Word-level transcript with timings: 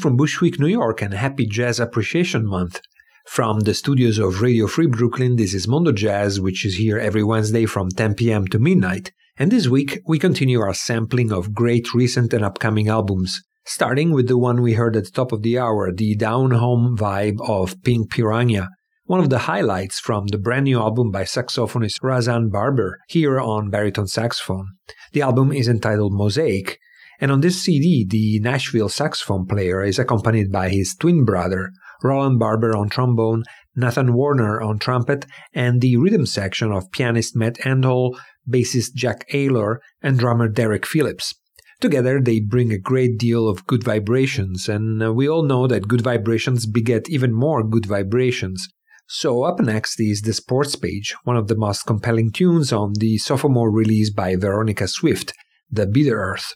From 0.00 0.16
Bushwick, 0.16 0.58
New 0.58 0.66
York, 0.66 1.02
and 1.02 1.12
happy 1.12 1.44
Jazz 1.44 1.78
Appreciation 1.78 2.46
Month. 2.46 2.80
From 3.26 3.60
the 3.60 3.74
studios 3.74 4.18
of 4.18 4.40
Radio 4.40 4.66
Free 4.66 4.86
Brooklyn, 4.86 5.36
this 5.36 5.52
is 5.52 5.68
Mondo 5.68 5.92
Jazz, 5.92 6.40
which 6.40 6.64
is 6.64 6.76
here 6.76 6.98
every 6.98 7.22
Wednesday 7.22 7.66
from 7.66 7.90
10 7.90 8.14
p.m. 8.14 8.46
to 8.46 8.58
midnight. 8.58 9.12
And 9.36 9.50
this 9.50 9.68
week, 9.68 10.00
we 10.06 10.18
continue 10.18 10.60
our 10.60 10.72
sampling 10.72 11.30
of 11.30 11.52
great 11.52 11.92
recent 11.92 12.32
and 12.32 12.42
upcoming 12.42 12.88
albums, 12.88 13.42
starting 13.66 14.12
with 14.12 14.26
the 14.26 14.38
one 14.38 14.62
we 14.62 14.72
heard 14.72 14.96
at 14.96 15.04
the 15.04 15.10
top 15.10 15.32
of 15.32 15.42
the 15.42 15.58
hour, 15.58 15.92
the 15.92 16.16
down 16.16 16.52
home 16.52 16.96
vibe 16.96 17.46
of 17.46 17.82
Pink 17.82 18.10
Piranha, 18.10 18.70
one 19.04 19.20
of 19.20 19.28
the 19.28 19.40
highlights 19.40 20.00
from 20.00 20.28
the 20.28 20.38
brand 20.38 20.64
new 20.64 20.78
album 20.78 21.10
by 21.10 21.24
saxophonist 21.24 22.00
Rahsaan 22.02 22.50
Barber, 22.50 23.00
here 23.08 23.38
on 23.38 23.68
baritone 23.68 24.06
saxophone. 24.06 24.68
The 25.12 25.20
album 25.20 25.52
is 25.52 25.68
entitled 25.68 26.14
Mosaic, 26.14 26.78
and 27.20 27.30
on 27.30 27.40
this 27.40 27.62
CD, 27.62 28.06
the 28.08 28.40
Nashville 28.40 28.88
saxophone 28.88 29.46
player 29.46 29.82
is 29.82 29.98
accompanied 29.98 30.50
by 30.50 30.70
his 30.70 30.94
twin 30.98 31.24
brother, 31.24 31.70
Roland 32.02 32.38
Barber 32.38 32.74
on 32.76 32.88
trombone, 32.88 33.44
Nathan 33.76 34.14
Warner 34.14 34.60
on 34.60 34.78
trumpet, 34.78 35.26
and 35.52 35.80
the 35.80 35.96
rhythm 35.96 36.26
section 36.26 36.72
of 36.72 36.90
pianist 36.90 37.36
Matt 37.36 37.58
Endahl, 37.58 38.18
bassist 38.48 38.94
Jack 38.94 39.26
Aylor, 39.34 39.80
and 40.02 40.18
drummer 40.18 40.48
Derek 40.48 40.86
Phillips. 40.86 41.34
Together, 41.80 42.20
they 42.20 42.40
bring 42.40 42.72
a 42.72 42.78
great 42.78 43.18
deal 43.18 43.48
of 43.48 43.66
good 43.66 43.84
vibrations, 43.84 44.68
and 44.68 45.02
uh, 45.02 45.12
we 45.12 45.28
all 45.28 45.42
know 45.42 45.66
that 45.66 45.88
good 45.88 46.02
vibrations 46.02 46.66
beget 46.66 47.08
even 47.08 47.32
more 47.32 47.62
good 47.62 47.86
vibrations. 47.86 48.68
So, 49.06 49.42
up 49.42 49.60
next 49.60 49.98
is 49.98 50.22
The 50.22 50.32
Sports 50.32 50.76
Page, 50.76 51.14
one 51.24 51.36
of 51.36 51.48
the 51.48 51.56
most 51.56 51.86
compelling 51.86 52.32
tunes 52.32 52.72
on 52.72 52.92
the 52.98 53.18
sophomore 53.18 53.70
release 53.70 54.10
by 54.10 54.36
Veronica 54.36 54.86
Swift, 54.88 55.32
The 55.70 55.86
Bitter 55.86 56.16
Earth. 56.16 56.54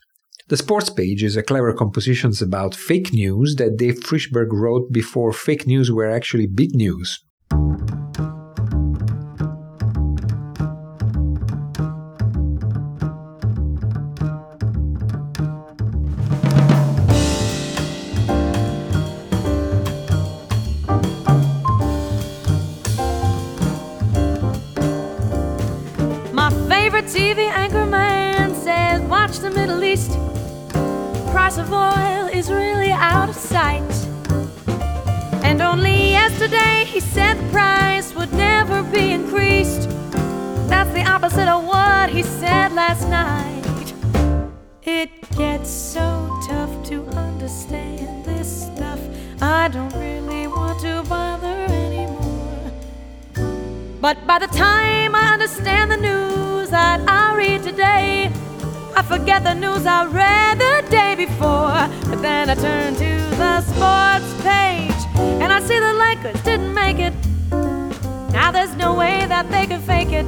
The 0.48 0.58
Sports 0.58 0.90
Page 0.90 1.22
is 1.22 1.38
a 1.38 1.42
clever 1.42 1.72
composition 1.72 2.30
about 2.42 2.74
fake 2.74 3.14
news 3.14 3.56
that 3.56 3.78
Dave 3.78 4.00
Frishberg 4.00 4.48
wrote 4.52 4.92
before 4.92 5.32
fake 5.32 5.66
news 5.66 5.90
were 5.90 6.10
actually 6.10 6.46
big 6.46 6.74
news. 6.74 7.24
Oil 31.72 32.26
is 32.32 32.50
really 32.50 32.90
out 32.90 33.28
of 33.28 33.36
sight. 33.36 33.92
And 35.44 35.60
only 35.60 36.10
yesterday 36.10 36.84
he 36.86 37.00
said 37.00 37.34
the 37.38 37.50
price 37.52 38.14
would 38.14 38.32
never 38.32 38.82
be 38.82 39.12
increased. 39.12 39.88
That's 40.68 40.90
the 40.92 41.04
opposite 41.06 41.48
of 41.48 41.64
what 41.64 42.10
he 42.10 42.22
said 42.22 42.72
last 42.72 43.08
night. 43.08 43.94
It 44.82 45.10
gets 45.36 45.70
so 45.70 46.30
tough 46.48 46.72
to 46.88 47.06
understand 47.16 48.24
this 48.24 48.66
stuff. 48.66 49.00
I 49.40 49.68
don't 49.68 49.94
really 49.94 50.46
want 50.46 50.80
to 50.80 51.02
bother 51.08 51.66
anymore. 51.68 52.72
But 54.00 54.26
by 54.26 54.38
the 54.38 54.48
time 54.48 55.14
I 55.14 55.32
understand 55.32 55.90
the 55.90 55.96
news 55.96 56.70
that 56.70 57.00
I 57.08 57.36
read 57.36 57.62
today, 57.62 58.30
I 58.96 59.02
forget 59.02 59.42
the 59.42 59.54
news 59.54 59.86
I 59.86 60.06
read 60.06 60.58
the 60.58 60.88
day 60.88 61.14
before. 61.16 61.88
But 62.08 62.22
then 62.22 62.48
I 62.48 62.54
turn 62.54 62.94
to 62.94 63.36
the 63.36 63.60
sports 63.62 64.42
page 64.42 65.00
and 65.42 65.52
I 65.52 65.60
see 65.60 65.78
the 65.78 65.92
Lakers 65.92 66.40
didn't 66.42 66.72
make 66.72 66.98
it. 66.98 67.12
Now 68.32 68.52
there's 68.52 68.74
no 68.76 68.94
way 68.94 69.26
that 69.26 69.50
they 69.50 69.66
can 69.66 69.80
fake 69.82 70.12
it. 70.12 70.26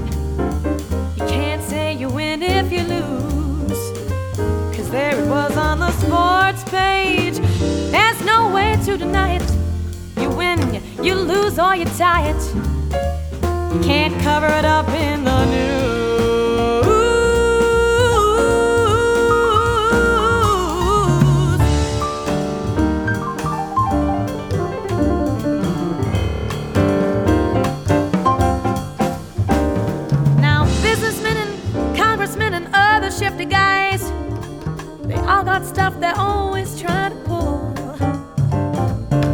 You 1.17 1.27
can't 1.29 1.63
say 1.63 1.95
you 1.95 2.09
win 2.09 2.43
if 2.43 2.73
you 2.73 2.83
lose. 2.83 3.79
Cause 4.77 4.91
there 4.91 5.17
it 5.17 5.29
was 5.29 5.57
on 5.57 5.79
the 5.79 5.93
sports 5.93 6.65
page. 6.65 7.37
There's 7.93 8.21
no 8.25 8.53
way 8.53 8.77
to 8.85 8.97
deny 8.97 9.37
it. 9.37 10.21
You 10.21 10.31
win, 10.31 10.83
you 11.05 11.15
lose, 11.15 11.59
or 11.59 11.77
you 11.77 11.85
tie 11.85 12.31
it. 12.31 12.55
You 13.75 13.81
can't 13.81 14.21
cover 14.23 14.47
it 14.47 14.65
up 14.65 14.89
in 14.89 15.25
the 15.25 15.45
news. 15.47 15.96
Stuff 35.65 35.99
they're 36.01 36.19
always 36.19 36.81
trying 36.81 37.13
to 37.13 37.19
pull. 37.25 37.75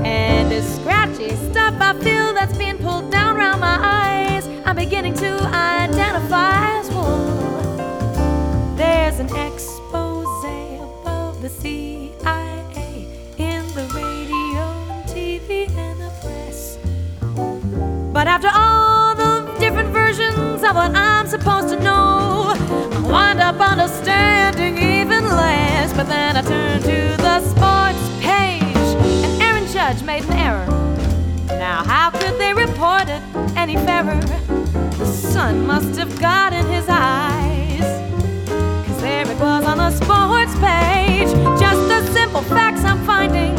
And 0.05 0.51
this 0.51 0.77
scratchy 0.77 1.35
stuff 1.51 1.75
I 1.81 1.93
feel 2.01 2.33
that's 2.35 2.57
being 2.57 2.79
pulled 2.79 3.11
down 3.11 3.37
around 3.37 3.61
my 3.61 3.79
eyes, 3.81 4.47
I'm 4.65 4.77
beginning 4.77 5.15
to 5.15 5.33
identify 5.45 6.79
as 6.79 6.91
wool. 6.91 8.77
There's 8.77 9.19
an 9.21 9.35
expose 9.35 10.45
above 10.45 11.43
the 11.43 11.49
CIA 11.49 13.07
in 13.39 13.67
the 13.75 13.87
radio 13.95 14.65
and 14.93 15.05
TV 15.09 15.69
and 15.77 16.01
the 16.01 16.11
press. 16.21 16.79
But 18.13 18.29
after 18.29 18.51
all 18.53 19.15
the 19.15 19.57
different 19.59 19.91
versions 19.91 20.63
of 20.63 20.75
what 20.77 20.95
I'm 20.95 21.27
supposed 21.27 21.69
to 21.71 21.82
any 33.73 33.87
fairer? 33.87 34.21
The 34.99 35.07
sun 35.07 35.67
must 35.67 35.99
have 35.99 36.19
got 36.21 36.53
in 36.53 36.67
his 36.67 36.87
eyes. 36.89 37.81
Cause 38.87 39.01
there 39.01 39.29
it 39.29 39.39
was 39.39 39.65
on 39.65 39.79
the 39.79 39.91
sports 39.91 40.55
page. 40.61 41.31
Just 41.59 41.89
the 41.89 42.07
simple 42.13 42.43
facts 42.43 42.85
I'm 42.85 43.05
finding. 43.05 43.55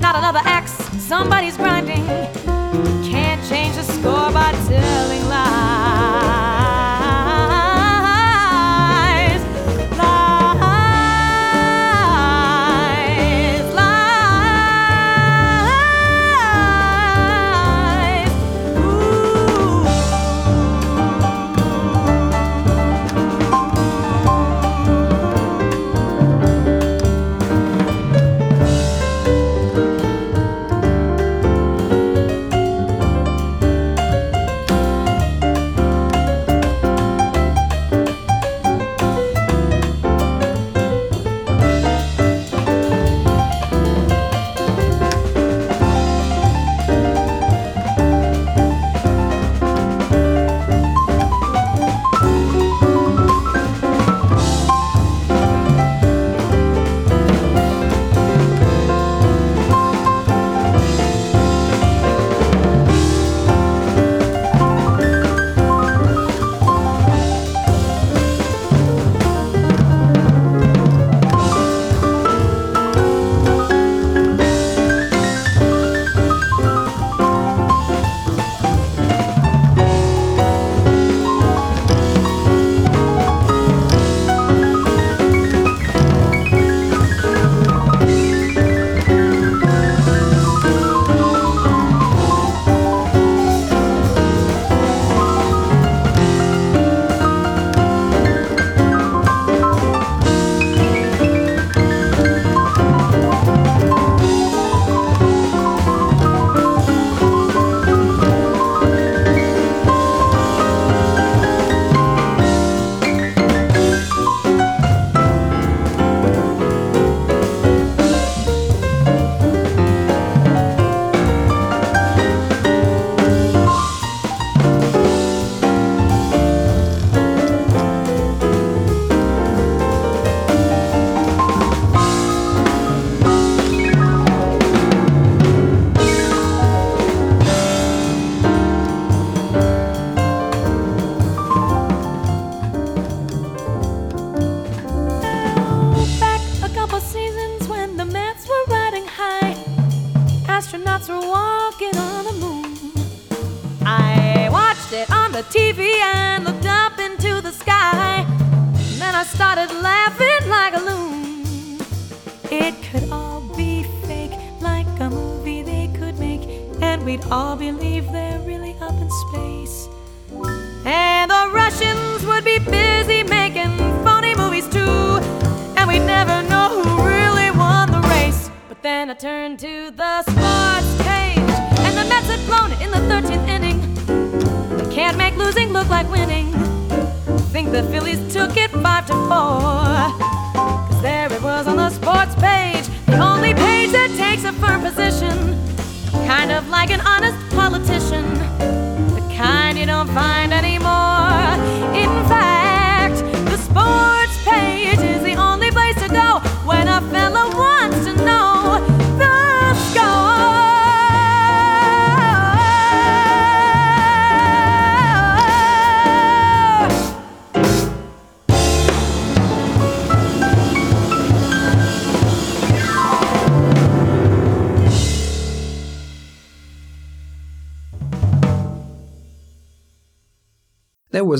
Not 0.00 0.16
another 0.16 0.40
X, 0.44 0.72
somebody's 1.02 1.56
grinding. 1.56 2.04
Can't 3.04 3.42
change 3.48 3.76
the 3.76 3.82
score 3.82 4.32
by 4.32 4.52
telling 4.68 5.28
lies. 5.28 5.83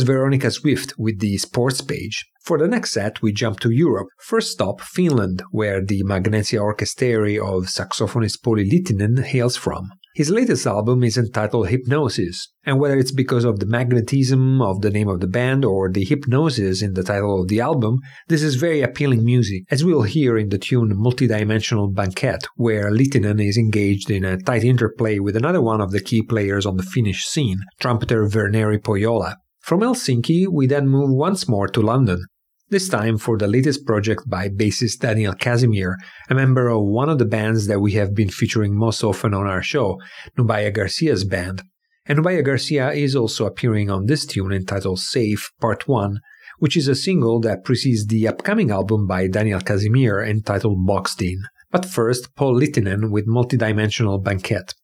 Veronica 0.04 0.50
Swift 0.50 0.94
with 0.98 1.18
the 1.20 1.36
sports 1.38 1.80
page. 1.80 2.24
For 2.42 2.58
the 2.58 2.68
next 2.68 2.92
set, 2.92 3.22
we 3.22 3.32
jump 3.32 3.58
to 3.60 3.70
Europe. 3.70 4.08
First 4.20 4.52
stop, 4.52 4.80
Finland, 4.80 5.42
where 5.50 5.84
the 5.84 6.02
Magnetia 6.04 6.60
Orchestre 6.60 7.42
of 7.42 7.68
saxophonist 7.68 8.42
Pauli 8.42 8.68
Lyytinen 8.70 9.24
hails 9.24 9.56
from. 9.56 9.90
His 10.14 10.30
latest 10.30 10.64
album 10.64 11.02
is 11.02 11.18
entitled 11.18 11.70
Hypnosis, 11.70 12.52
and 12.64 12.78
whether 12.78 12.96
it's 12.96 13.10
because 13.10 13.42
of 13.42 13.58
the 13.58 13.66
magnetism 13.66 14.62
of 14.62 14.80
the 14.80 14.90
name 14.90 15.08
of 15.08 15.18
the 15.18 15.26
band 15.26 15.64
or 15.64 15.90
the 15.90 16.04
hypnosis 16.04 16.82
in 16.82 16.94
the 16.94 17.02
title 17.02 17.42
of 17.42 17.48
the 17.48 17.60
album, 17.60 17.98
this 18.28 18.40
is 18.40 18.54
very 18.54 18.80
appealing 18.80 19.24
music, 19.24 19.64
as 19.72 19.84
we'll 19.84 20.02
hear 20.02 20.38
in 20.38 20.50
the 20.50 20.58
tune 20.58 20.92
Multidimensional 20.94 21.92
Banquet, 21.92 22.46
where 22.54 22.92
Lyytinen 22.92 23.44
is 23.44 23.58
engaged 23.58 24.08
in 24.08 24.24
a 24.24 24.36
tight 24.36 24.62
interplay 24.62 25.18
with 25.18 25.34
another 25.34 25.60
one 25.60 25.80
of 25.80 25.90
the 25.90 26.00
key 26.00 26.22
players 26.22 26.64
on 26.64 26.76
the 26.76 26.84
Finnish 26.84 27.24
scene, 27.24 27.58
trumpeter 27.80 28.28
Verneri 28.28 28.78
Pohjola. 28.78 29.34
From 29.64 29.80
Helsinki, 29.80 30.46
we 30.46 30.66
then 30.66 30.88
move 30.88 31.08
once 31.08 31.48
more 31.48 31.66
to 31.68 31.80
London, 31.80 32.26
this 32.68 32.86
time 32.86 33.16
for 33.16 33.38
the 33.38 33.46
latest 33.46 33.86
project 33.86 34.28
by 34.28 34.50
bassist 34.50 34.98
Daniel 34.98 35.32
Casimir, 35.32 35.96
a 36.28 36.34
member 36.34 36.68
of 36.68 36.82
one 36.84 37.08
of 37.08 37.16
the 37.16 37.24
bands 37.24 37.66
that 37.66 37.80
we 37.80 37.92
have 37.92 38.14
been 38.14 38.28
featuring 38.28 38.76
most 38.76 39.02
often 39.02 39.32
on 39.32 39.46
our 39.46 39.62
show, 39.62 39.98
Nubia 40.36 40.70
Garcia's 40.70 41.24
band. 41.24 41.62
And 42.04 42.18
Nubia 42.18 42.42
Garcia 42.42 42.92
is 42.92 43.16
also 43.16 43.46
appearing 43.46 43.88
on 43.88 44.04
this 44.04 44.26
tune 44.26 44.52
entitled 44.52 44.98
Safe 44.98 45.50
Part 45.62 45.88
1, 45.88 46.20
which 46.58 46.76
is 46.76 46.86
a 46.86 46.94
single 46.94 47.40
that 47.40 47.64
precedes 47.64 48.06
the 48.06 48.28
upcoming 48.28 48.70
album 48.70 49.06
by 49.06 49.28
Daniel 49.28 49.60
Casimir 49.60 50.22
entitled 50.22 50.84
Boxed 50.84 51.22
In. 51.22 51.40
But 51.70 51.86
first, 51.86 52.36
Paul 52.36 52.60
Lyytinen 52.60 53.10
with 53.10 53.26
Multidimensional 53.26 54.22
Banquet. 54.22 54.74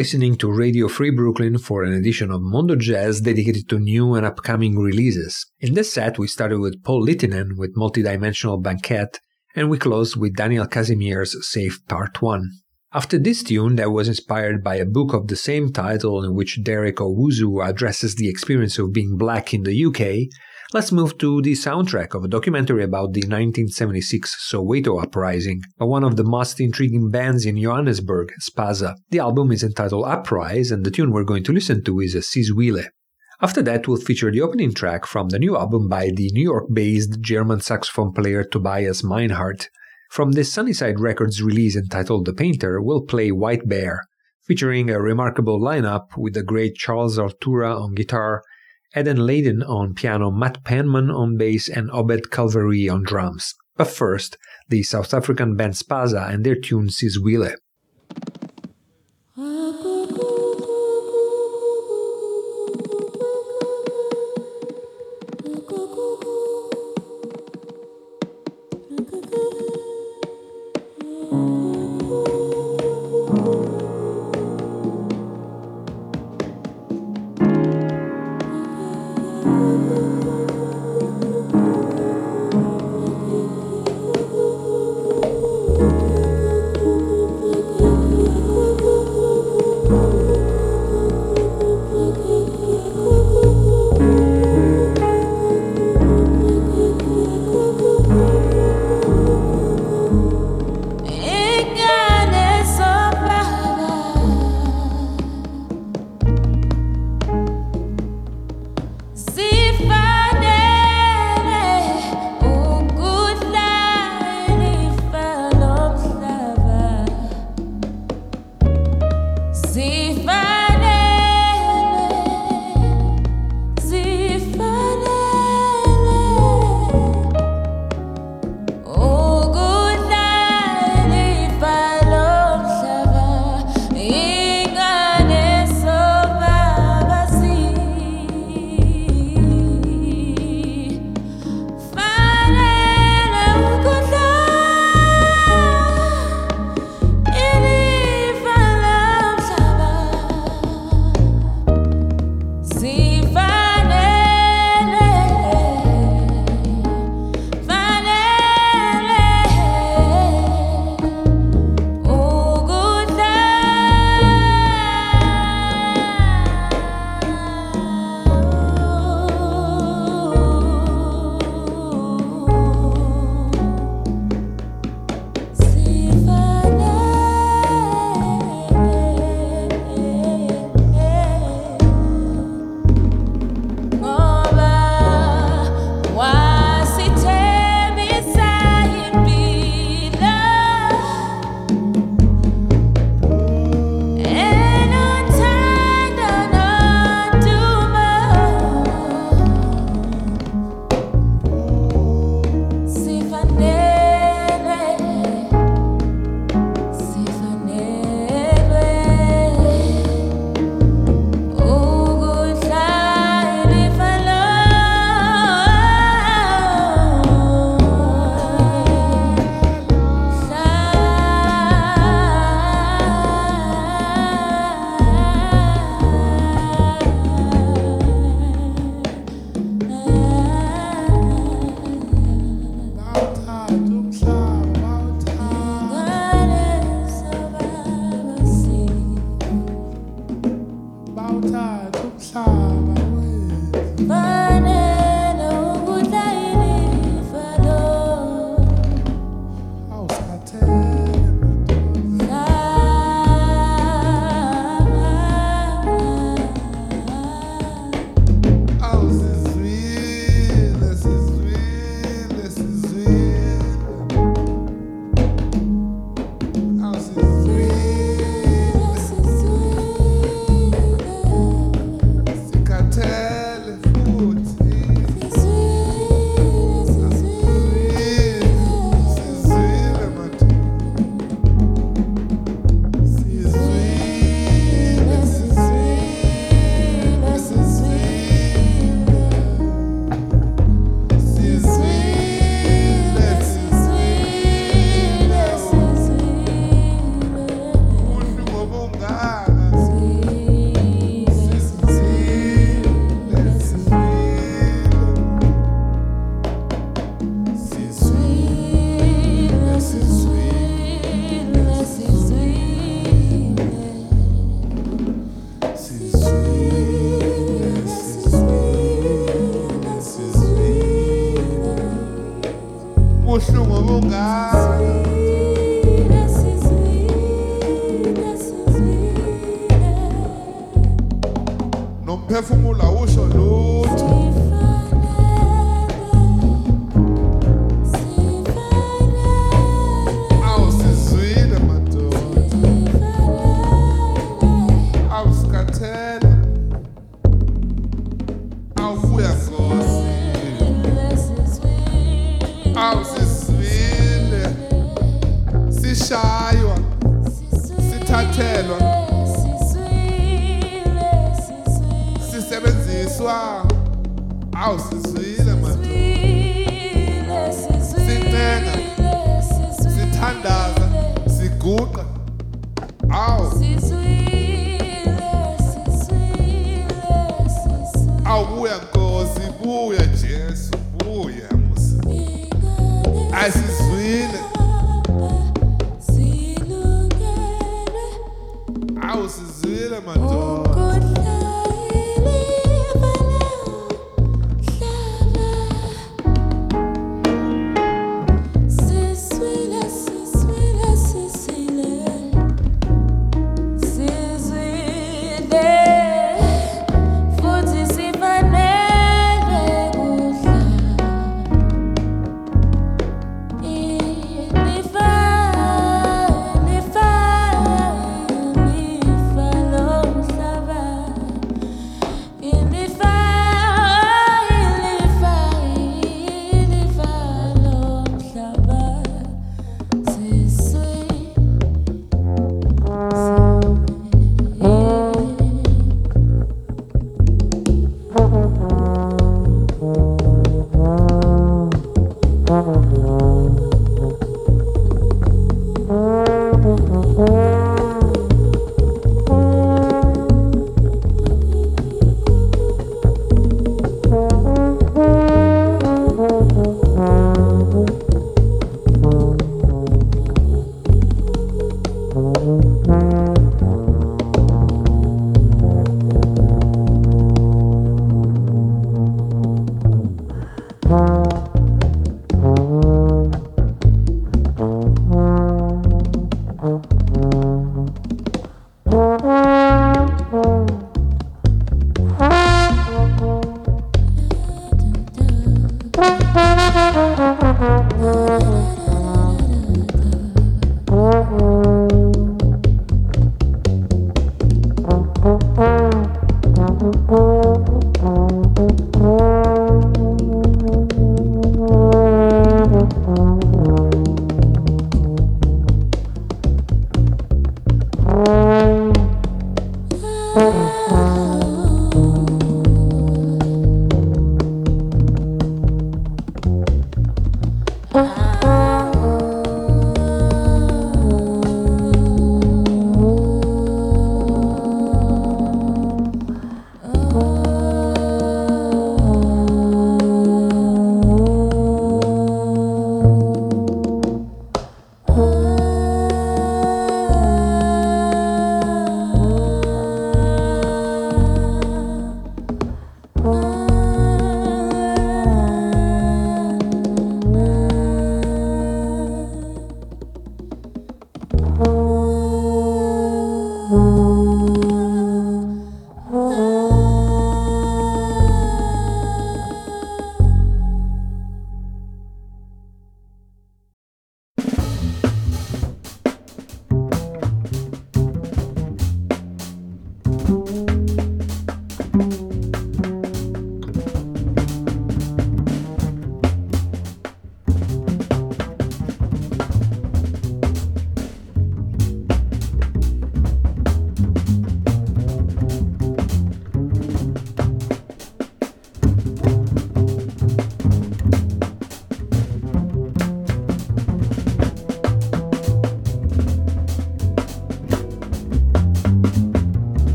Listening 0.00 0.36
to 0.36 0.50
Radio 0.50 0.88
Free 0.88 1.10
Brooklyn 1.10 1.58
for 1.58 1.84
an 1.84 1.92
edition 1.92 2.30
of 2.30 2.40
Mondo 2.40 2.74
Jazz 2.74 3.20
dedicated 3.20 3.68
to 3.68 3.78
new 3.78 4.14
and 4.14 4.24
upcoming 4.24 4.78
releases. 4.78 5.44
In 5.58 5.74
this 5.74 5.92
set, 5.92 6.18
we 6.18 6.26
started 6.26 6.58
with 6.58 6.82
Paul 6.82 7.04
Lyytinen 7.06 7.58
with 7.58 7.76
Multidimensional 7.76 8.62
Banquet, 8.62 9.20
and 9.54 9.68
we 9.68 9.76
closed 9.76 10.16
with 10.16 10.36
Daniel 10.36 10.66
Casimir's 10.66 11.36
Safe 11.46 11.86
Part 11.86 12.22
1. 12.22 12.48
After 12.94 13.18
this 13.18 13.42
tune, 13.42 13.76
that 13.76 13.90
was 13.90 14.08
inspired 14.08 14.64
by 14.64 14.76
a 14.76 14.86
book 14.86 15.12
of 15.12 15.28
the 15.28 15.36
same 15.36 15.70
title 15.70 16.24
in 16.24 16.34
which 16.34 16.64
Derek 16.64 16.96
Owusu 16.96 17.62
addresses 17.62 18.14
the 18.14 18.30
experience 18.30 18.78
of 18.78 18.94
being 18.94 19.18
black 19.18 19.52
in 19.52 19.64
the 19.64 19.84
UK, 19.84 20.32
let's 20.72 20.92
move 20.92 21.18
to 21.18 21.42
the 21.42 21.52
soundtrack 21.52 22.14
of 22.14 22.22
a 22.22 22.28
documentary 22.28 22.84
about 22.84 23.12
the 23.12 23.22
1976 23.22 24.50
Soweto 24.50 25.02
uprising 25.02 25.62
by 25.78 25.84
one 25.84 26.04
of 26.04 26.14
the 26.14 26.22
most 26.22 26.60
intriguing 26.60 27.10
bands 27.10 27.44
in 27.44 27.60
Johannesburg, 27.60 28.32
Spaza. 28.40 28.94
The 29.10 29.18
album 29.18 29.50
is 29.50 29.64
entitled 29.64 30.06
Uprise, 30.06 30.70
and 30.70 30.84
the 30.84 30.92
tune 30.92 31.10
we're 31.10 31.24
going 31.24 31.42
to 31.44 31.52
listen 31.52 31.82
to 31.84 31.98
is 31.98 32.14
Sizwile. 32.14 32.86
After 33.42 33.62
that, 33.62 33.88
we'll 33.88 34.00
feature 34.00 34.30
the 34.30 34.42
opening 34.42 34.72
track 34.72 35.06
from 35.06 35.30
the 35.30 35.40
new 35.40 35.56
album 35.56 35.88
by 35.88 36.10
the 36.14 36.30
New 36.32 36.42
York 36.42 36.66
based 36.72 37.20
German 37.20 37.60
saxophone 37.60 38.12
player 38.12 38.44
Tobias 38.44 39.02
Meinhardt. 39.02 39.66
From 40.10 40.32
this 40.32 40.52
Sunnyside 40.52 41.00
Records 41.00 41.42
release 41.42 41.74
entitled 41.74 42.26
The 42.26 42.32
Painter, 42.32 42.80
we'll 42.80 43.06
play 43.06 43.32
White 43.32 43.68
Bear, 43.68 44.02
featuring 44.46 44.88
a 44.88 45.00
remarkable 45.00 45.60
lineup 45.60 46.16
with 46.16 46.34
the 46.34 46.44
great 46.44 46.76
Charles 46.76 47.18
Altura 47.18 47.80
on 47.80 47.94
guitar, 47.94 48.42
Eden 48.96 49.24
Ladin 49.24 49.62
on 49.62 49.94
piano, 49.94 50.30
Matt 50.30 50.64
Penman 50.64 51.10
on 51.10 51.36
bass, 51.36 51.68
and 51.68 51.90
Obed 51.92 52.30
Calvaire 52.30 52.92
on 52.92 53.04
drums. 53.04 53.54
But 53.76 53.88
first, 53.88 54.36
the 54.68 54.82
South 54.82 55.14
African 55.14 55.56
band 55.56 55.74
Spaza 55.74 56.28
and 56.28 56.44
their 56.44 56.56
tune 56.56 56.88
Sizwile. 56.88 57.54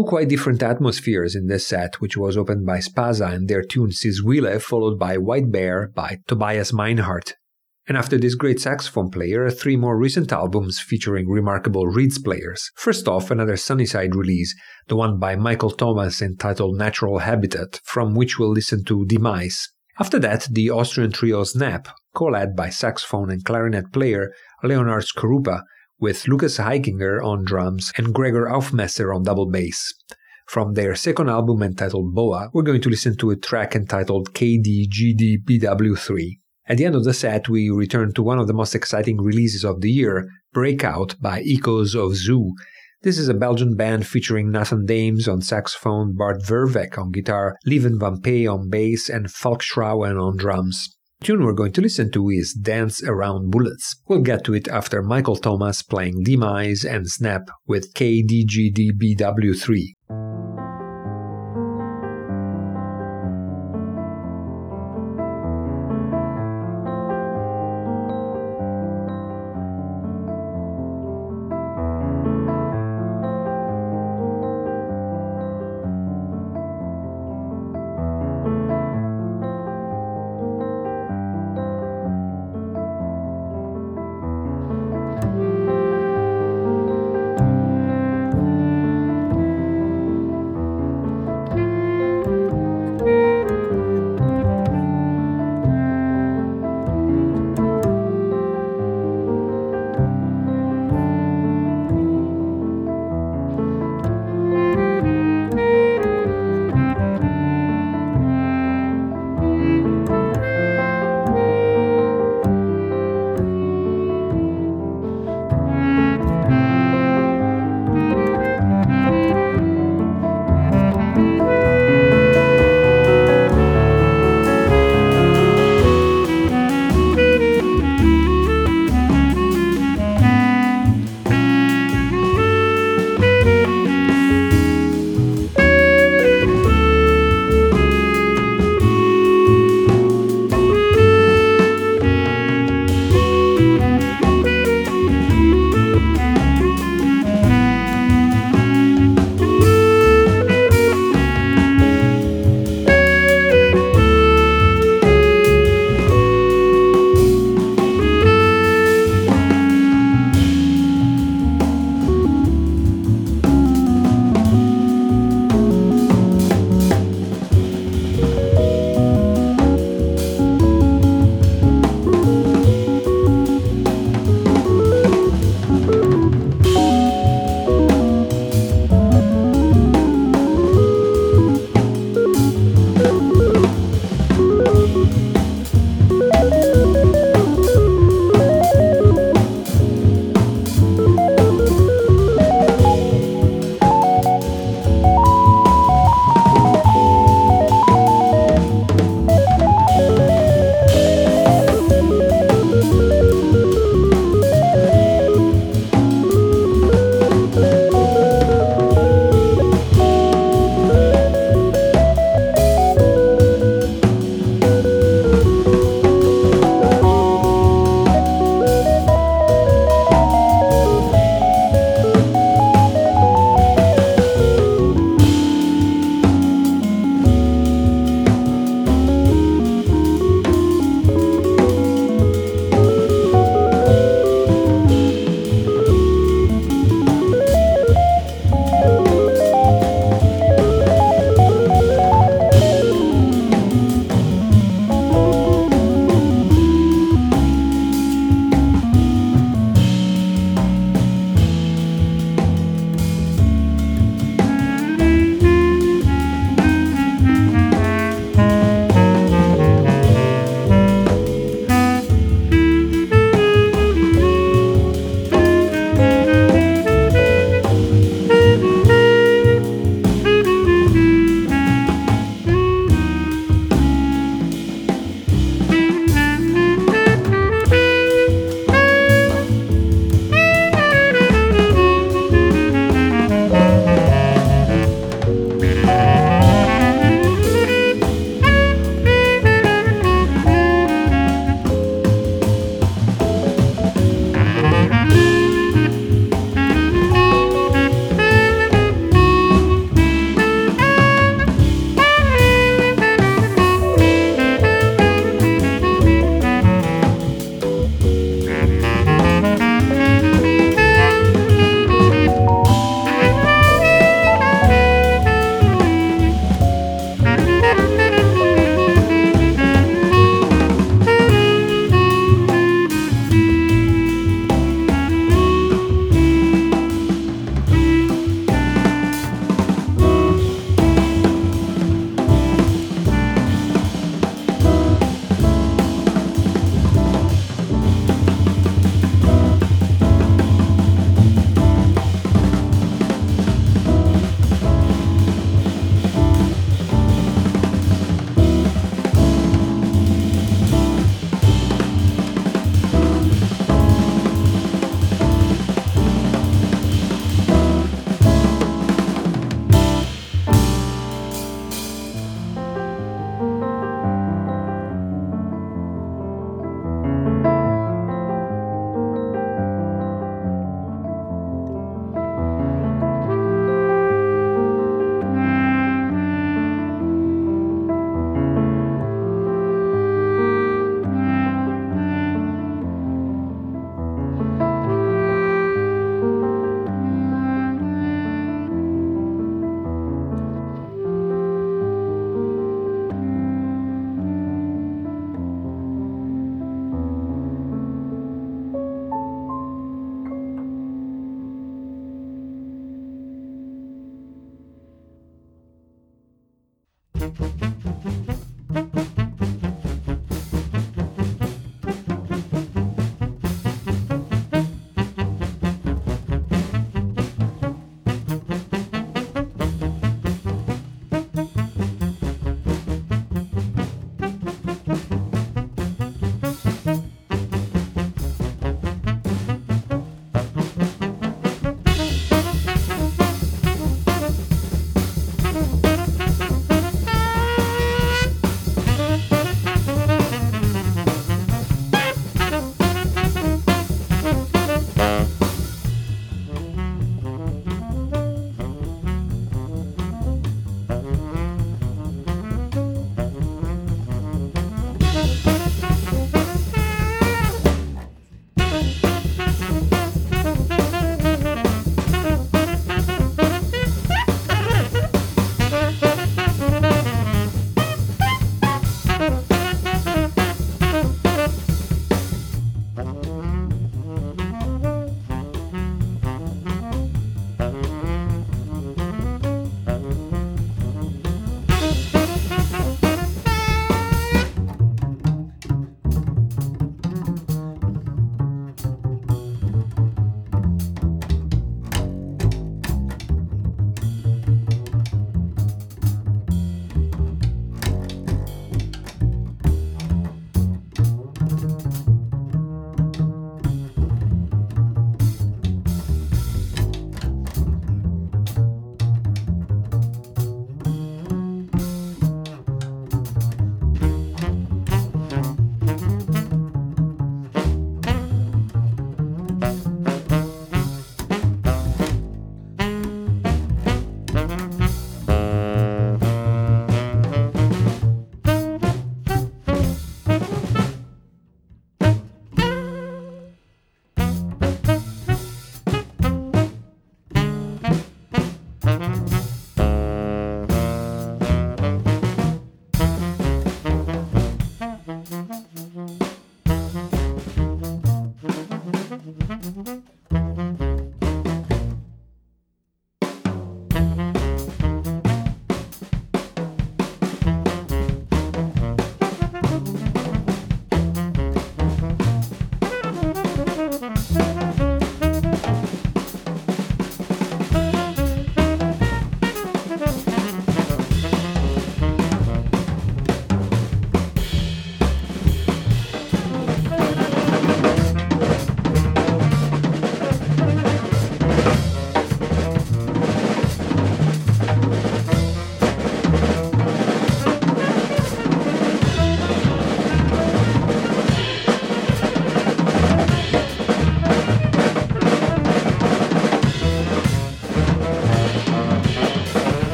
Two 0.00 0.06
quite 0.06 0.30
different 0.30 0.62
atmospheres 0.62 1.36
in 1.36 1.46
this 1.46 1.66
set, 1.66 2.00
which 2.00 2.16
was 2.16 2.34
opened 2.34 2.64
by 2.64 2.78
Spaza 2.78 3.34
and 3.34 3.48
their 3.48 3.62
tune 3.62 3.90
Siswile, 3.90 4.58
followed 4.58 4.98
by 4.98 5.18
White 5.18 5.52
Bear 5.52 5.88
by 5.94 6.20
Tobias 6.26 6.72
Meinhart. 6.72 7.34
And 7.86 7.98
after 7.98 8.16
this 8.16 8.34
great 8.34 8.58
saxophone 8.62 9.10
player, 9.10 9.50
three 9.50 9.76
more 9.76 9.98
recent 9.98 10.32
albums 10.32 10.80
featuring 10.80 11.28
remarkable 11.28 11.86
reeds 11.86 12.18
players. 12.18 12.70
First 12.76 13.08
off, 13.08 13.30
another 13.30 13.58
Sunnyside 13.58 14.14
release, 14.14 14.54
the 14.88 14.96
one 14.96 15.18
by 15.18 15.36
Michael 15.36 15.70
Thomas 15.70 16.22
entitled 16.22 16.78
Natural 16.78 17.18
Habitat, 17.18 17.82
from 17.84 18.14
which 18.14 18.38
we'll 18.38 18.52
listen 18.52 18.82
to 18.84 19.04
Demise. 19.04 19.68
After 19.98 20.18
that, 20.20 20.48
the 20.50 20.70
Austrian 20.70 21.12
trio 21.12 21.44
Snap, 21.44 21.88
co-led 22.14 22.56
by 22.56 22.70
saxophone 22.70 23.30
and 23.30 23.44
clarinet 23.44 23.92
player 23.92 24.32
Leonhard 24.62 25.04
Skorupa, 25.04 25.60
with 26.00 26.26
Lukas 26.26 26.58
Aichinger 26.58 27.22
on 27.22 27.44
drums 27.44 27.92
and 27.96 28.14
Gregor 28.14 28.46
Aufmesser 28.46 29.14
on 29.14 29.22
double 29.22 29.50
bass. 29.50 29.92
From 30.48 30.74
their 30.74 30.94
second 30.94 31.28
album 31.28 31.62
entitled 31.62 32.14
Boa, 32.14 32.50
we're 32.52 32.62
going 32.62 32.80
to 32.80 32.88
listen 32.88 33.16
to 33.18 33.30
a 33.30 33.36
track 33.36 33.76
entitled 33.76 34.32
KDGDBW3. 34.32 36.38
At 36.66 36.78
the 36.78 36.86
end 36.86 36.96
of 36.96 37.04
the 37.04 37.14
set, 37.14 37.48
we 37.48 37.70
return 37.70 38.12
to 38.14 38.22
one 38.22 38.38
of 38.38 38.46
the 38.46 38.54
most 38.54 38.74
exciting 38.74 39.20
releases 39.20 39.64
of 39.64 39.80
the 39.80 39.90
year, 39.90 40.28
Breakout 40.52 41.16
by 41.20 41.42
Echoes 41.46 41.94
of 41.94 42.16
Zoo. 42.16 42.52
This 43.02 43.18
is 43.18 43.28
a 43.28 43.34
Belgian 43.34 43.76
band 43.76 44.06
featuring 44.06 44.50
Nathan 44.50 44.86
Daems 44.86 45.28
on 45.28 45.40
saxophone, 45.40 46.14
Bart 46.16 46.42
Vervaeck 46.42 46.98
on 46.98 47.12
guitar, 47.12 47.56
Lieven 47.66 47.98
van 47.98 48.20
Pee 48.20 48.46
on 48.46 48.70
bass, 48.70 49.08
and 49.08 49.30
Falk 49.30 49.62
Schrauwen 49.62 50.20
on 50.20 50.36
drums 50.36 50.96
tune 51.22 51.44
we're 51.44 51.52
going 51.52 51.72
to 51.72 51.82
listen 51.82 52.10
to 52.10 52.30
is 52.30 52.54
Dance 52.54 53.02
Around 53.04 53.50
Bullets. 53.50 54.00
We'll 54.08 54.22
get 54.22 54.42
to 54.44 54.54
it 54.54 54.68
after 54.68 55.02
Michael 55.02 55.36
Thomas 55.36 55.82
playing 55.82 56.22
Demise 56.24 56.84
and 56.84 57.06
Snap 57.08 57.50
with 57.66 57.92
KDGDBW3. 57.94 59.76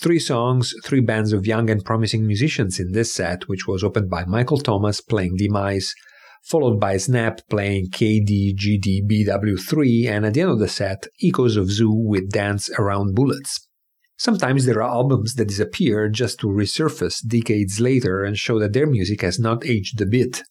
Three 0.00 0.20
songs, 0.20 0.74
three 0.84 1.00
bands 1.00 1.32
of 1.32 1.44
young 1.44 1.68
and 1.70 1.84
promising 1.84 2.24
musicians 2.24 2.78
in 2.78 2.92
this 2.92 3.12
set, 3.12 3.48
which 3.48 3.66
was 3.66 3.82
opened 3.82 4.08
by 4.08 4.24
Michael 4.26 4.58
Thomas 4.58 5.00
playing 5.00 5.34
Demise, 5.36 5.92
followed 6.44 6.78
by 6.78 6.98
Snap 6.98 7.40
playing 7.50 7.90
KDGDBW3, 7.90 10.08
and 10.08 10.24
at 10.24 10.34
the 10.34 10.42
end 10.42 10.50
of 10.50 10.60
the 10.60 10.68
set, 10.68 11.08
Echoes 11.20 11.56
of 11.56 11.68
Zoo 11.68 11.90
with 11.90 12.30
Dance 12.30 12.70
Around 12.78 13.16
Bullets. 13.16 13.66
Sometimes 14.16 14.66
there 14.66 14.80
are 14.80 14.88
albums 14.88 15.34
that 15.34 15.48
disappear 15.48 16.08
just 16.08 16.38
to 16.40 16.46
resurface 16.46 17.26
decades 17.26 17.80
later 17.80 18.22
and 18.22 18.38
show 18.38 18.60
that 18.60 18.74
their 18.74 18.86
music 18.86 19.22
has 19.22 19.40
not 19.40 19.66
aged 19.66 20.00
a 20.00 20.06
bit. 20.06 20.44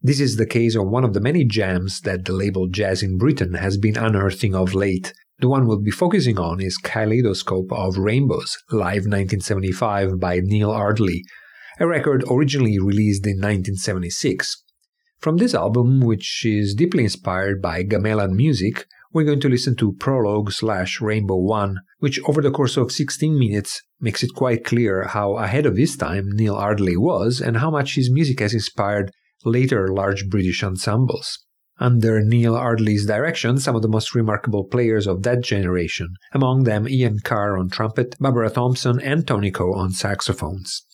This 0.00 0.18
is 0.18 0.36
the 0.36 0.46
case 0.46 0.76
of 0.76 0.88
one 0.88 1.04
of 1.04 1.12
the 1.12 1.20
many 1.20 1.44
gems 1.44 2.00
that 2.02 2.24
the 2.24 2.32
label 2.32 2.68
Jazz 2.68 3.02
in 3.02 3.18
Britain 3.18 3.52
has 3.52 3.76
been 3.76 3.98
unearthing 3.98 4.54
of 4.54 4.72
late, 4.72 5.12
the 5.40 5.48
one 5.48 5.66
we'll 5.66 5.80
be 5.80 5.90
focusing 5.90 6.38
on 6.38 6.60
is 6.60 6.76
Kaleidoscope 6.76 7.72
of 7.72 7.98
Rainbows, 7.98 8.56
live 8.70 9.04
1975 9.06 10.20
by 10.20 10.40
Neil 10.40 10.70
Ardley, 10.70 11.22
a 11.80 11.86
record 11.86 12.24
originally 12.30 12.78
released 12.78 13.26
in 13.26 13.38
1976. 13.38 14.62
From 15.18 15.38
this 15.38 15.54
album, 15.54 16.00
which 16.00 16.44
is 16.44 16.74
deeply 16.74 17.04
inspired 17.04 17.60
by 17.60 17.82
gamelan 17.82 18.34
music, 18.36 18.86
we're 19.12 19.24
going 19.24 19.40
to 19.40 19.48
listen 19.48 19.74
to 19.76 19.94
Prologue 19.94 20.52
slash 20.52 21.00
Rainbow 21.00 21.36
1, 21.36 21.78
which 21.98 22.20
over 22.28 22.40
the 22.40 22.50
course 22.50 22.76
of 22.76 22.92
16 22.92 23.38
minutes 23.38 23.82
makes 24.00 24.22
it 24.22 24.34
quite 24.34 24.64
clear 24.64 25.04
how 25.04 25.36
ahead 25.38 25.66
of 25.66 25.76
his 25.76 25.96
time 25.96 26.30
Neil 26.32 26.54
Ardley 26.54 26.96
was 26.96 27.40
and 27.40 27.56
how 27.56 27.70
much 27.70 27.94
his 27.96 28.10
music 28.10 28.40
has 28.40 28.54
inspired 28.54 29.10
later 29.44 29.88
large 29.88 30.28
British 30.28 30.62
ensembles. 30.62 31.43
Under 31.78 32.22
Neil 32.22 32.54
Ardley's 32.54 33.06
direction, 33.06 33.58
some 33.58 33.74
of 33.74 33.82
the 33.82 33.88
most 33.88 34.14
remarkable 34.14 34.64
players 34.64 35.06
of 35.06 35.22
that 35.24 35.42
generation, 35.42 36.14
among 36.32 36.64
them 36.64 36.88
Ian 36.88 37.18
Carr 37.20 37.58
on 37.58 37.68
trumpet, 37.68 38.14
Barbara 38.20 38.50
Thompson, 38.50 39.00
and 39.00 39.26
Tony 39.26 39.50
Tonico 39.50 39.74
on 39.74 39.90
saxophones. 39.90 40.84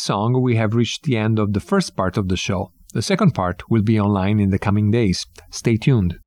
Song, 0.00 0.40
we 0.42 0.56
have 0.56 0.74
reached 0.74 1.04
the 1.04 1.16
end 1.16 1.38
of 1.38 1.52
the 1.52 1.60
first 1.60 1.96
part 1.96 2.16
of 2.16 2.28
the 2.28 2.36
show. 2.36 2.72
The 2.94 3.02
second 3.02 3.32
part 3.32 3.70
will 3.70 3.82
be 3.82 4.00
online 4.00 4.40
in 4.40 4.50
the 4.50 4.58
coming 4.58 4.90
days. 4.90 5.26
Stay 5.50 5.76
tuned. 5.76 6.18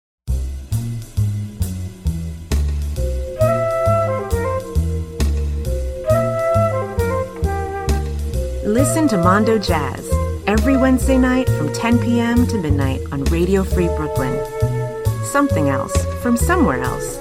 Listen 8.65 9.07
to 9.09 9.17
Mondo 9.17 9.59
Jazz 9.59 10.09
every 10.47 10.77
Wednesday 10.77 11.17
night 11.17 11.47
from 11.49 11.71
10 11.73 11.99
p.m. 11.99 12.47
to 12.47 12.57
midnight 12.57 13.01
on 13.11 13.23
Radio 13.25 13.63
Free 13.63 13.87
Brooklyn. 13.87 14.39
Something 15.25 15.69
else 15.69 15.93
from 16.21 16.37
somewhere 16.37 16.81
else. 16.81 17.12